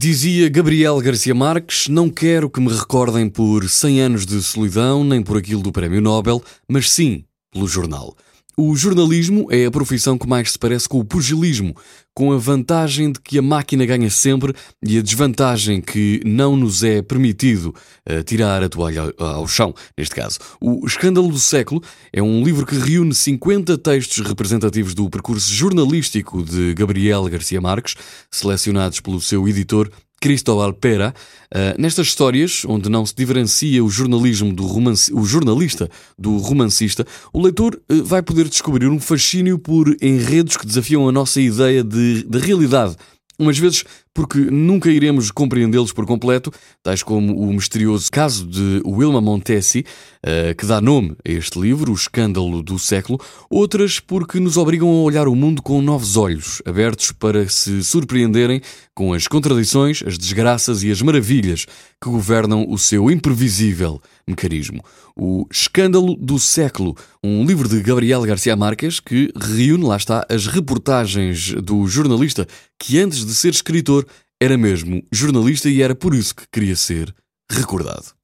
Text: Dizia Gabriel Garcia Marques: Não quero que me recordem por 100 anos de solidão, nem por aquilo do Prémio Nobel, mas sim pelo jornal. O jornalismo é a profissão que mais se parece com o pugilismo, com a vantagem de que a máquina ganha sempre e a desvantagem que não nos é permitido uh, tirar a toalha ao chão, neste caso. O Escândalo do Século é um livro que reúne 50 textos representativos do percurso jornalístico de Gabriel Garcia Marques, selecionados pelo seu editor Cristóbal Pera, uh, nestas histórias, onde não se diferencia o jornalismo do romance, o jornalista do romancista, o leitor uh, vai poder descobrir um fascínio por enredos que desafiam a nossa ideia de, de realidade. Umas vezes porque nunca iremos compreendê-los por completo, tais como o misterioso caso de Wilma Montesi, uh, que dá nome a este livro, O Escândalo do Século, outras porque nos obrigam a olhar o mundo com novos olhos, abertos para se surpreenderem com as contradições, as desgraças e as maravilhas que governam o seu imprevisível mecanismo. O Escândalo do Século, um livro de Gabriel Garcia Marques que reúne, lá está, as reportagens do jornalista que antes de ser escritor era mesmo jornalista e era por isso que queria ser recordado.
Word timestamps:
Dizia 0.00 0.48
Gabriel 0.48 1.00
Garcia 1.00 1.34
Marques: 1.34 1.88
Não 1.88 2.08
quero 2.08 2.48
que 2.48 2.60
me 2.60 2.72
recordem 2.72 3.28
por 3.28 3.68
100 3.68 4.00
anos 4.00 4.24
de 4.24 4.40
solidão, 4.40 5.02
nem 5.02 5.20
por 5.20 5.36
aquilo 5.36 5.60
do 5.60 5.72
Prémio 5.72 6.00
Nobel, 6.00 6.40
mas 6.68 6.88
sim 6.88 7.24
pelo 7.52 7.66
jornal. 7.66 8.16
O 8.60 8.74
jornalismo 8.74 9.46
é 9.52 9.66
a 9.66 9.70
profissão 9.70 10.18
que 10.18 10.26
mais 10.26 10.50
se 10.50 10.58
parece 10.58 10.88
com 10.88 10.98
o 10.98 11.04
pugilismo, 11.04 11.76
com 12.12 12.32
a 12.32 12.36
vantagem 12.36 13.12
de 13.12 13.20
que 13.20 13.38
a 13.38 13.42
máquina 13.42 13.86
ganha 13.86 14.10
sempre 14.10 14.52
e 14.84 14.98
a 14.98 15.00
desvantagem 15.00 15.80
que 15.80 16.20
não 16.24 16.56
nos 16.56 16.82
é 16.82 17.00
permitido 17.00 17.72
uh, 18.10 18.20
tirar 18.24 18.60
a 18.60 18.68
toalha 18.68 19.14
ao 19.16 19.46
chão, 19.46 19.72
neste 19.96 20.12
caso. 20.12 20.40
O 20.60 20.84
Escândalo 20.84 21.28
do 21.28 21.38
Século 21.38 21.80
é 22.12 22.20
um 22.20 22.42
livro 22.42 22.66
que 22.66 22.76
reúne 22.76 23.14
50 23.14 23.78
textos 23.78 24.26
representativos 24.26 24.92
do 24.92 25.08
percurso 25.08 25.54
jornalístico 25.54 26.42
de 26.42 26.74
Gabriel 26.74 27.28
Garcia 27.28 27.60
Marques, 27.60 27.94
selecionados 28.28 28.98
pelo 28.98 29.20
seu 29.20 29.46
editor 29.46 29.88
Cristóbal 30.20 30.72
Pera, 30.72 31.14
uh, 31.54 31.80
nestas 31.80 32.08
histórias, 32.08 32.64
onde 32.66 32.88
não 32.88 33.06
se 33.06 33.14
diferencia 33.14 33.84
o 33.84 33.88
jornalismo 33.88 34.52
do 34.52 34.66
romance, 34.66 35.12
o 35.12 35.24
jornalista 35.24 35.88
do 36.18 36.36
romancista, 36.38 37.06
o 37.32 37.40
leitor 37.40 37.80
uh, 37.90 38.04
vai 38.04 38.22
poder 38.22 38.48
descobrir 38.48 38.88
um 38.88 39.00
fascínio 39.00 39.58
por 39.58 39.96
enredos 40.02 40.56
que 40.56 40.66
desafiam 40.66 41.08
a 41.08 41.12
nossa 41.12 41.40
ideia 41.40 41.84
de, 41.84 42.24
de 42.24 42.38
realidade. 42.38 42.96
Umas 43.38 43.56
vezes 43.56 43.84
porque 44.18 44.40
nunca 44.40 44.90
iremos 44.90 45.30
compreendê-los 45.30 45.92
por 45.92 46.04
completo, 46.04 46.52
tais 46.82 47.04
como 47.04 47.38
o 47.38 47.52
misterioso 47.52 48.10
caso 48.10 48.44
de 48.44 48.82
Wilma 48.84 49.20
Montesi, 49.20 49.84
uh, 50.26 50.52
que 50.56 50.66
dá 50.66 50.80
nome 50.80 51.14
a 51.24 51.30
este 51.30 51.56
livro, 51.60 51.92
O 51.92 51.94
Escândalo 51.94 52.60
do 52.60 52.80
Século, 52.80 53.20
outras 53.48 54.00
porque 54.00 54.40
nos 54.40 54.56
obrigam 54.56 54.88
a 54.88 55.02
olhar 55.02 55.28
o 55.28 55.36
mundo 55.36 55.62
com 55.62 55.80
novos 55.80 56.16
olhos, 56.16 56.60
abertos 56.66 57.12
para 57.12 57.48
se 57.48 57.80
surpreenderem 57.84 58.60
com 58.92 59.12
as 59.12 59.28
contradições, 59.28 60.02
as 60.04 60.18
desgraças 60.18 60.82
e 60.82 60.90
as 60.90 61.00
maravilhas 61.00 61.64
que 62.02 62.10
governam 62.10 62.66
o 62.68 62.76
seu 62.76 63.12
imprevisível 63.12 64.02
mecanismo. 64.26 64.82
O 65.14 65.46
Escândalo 65.50 66.16
do 66.16 66.38
Século, 66.38 66.96
um 67.22 67.44
livro 67.44 67.68
de 67.68 67.80
Gabriel 67.80 68.22
Garcia 68.22 68.56
Marques 68.56 68.98
que 68.98 69.32
reúne, 69.36 69.84
lá 69.84 69.96
está, 69.96 70.26
as 70.28 70.46
reportagens 70.48 71.52
do 71.54 71.86
jornalista 71.86 72.46
que 72.78 72.98
antes 72.98 73.24
de 73.24 73.34
ser 73.34 73.50
escritor 73.50 74.06
era 74.40 74.56
mesmo 74.56 75.02
jornalista 75.12 75.68
e 75.68 75.82
era 75.82 75.94
por 75.94 76.14
isso 76.14 76.34
que 76.34 76.46
queria 76.50 76.76
ser 76.76 77.14
recordado. 77.50 78.17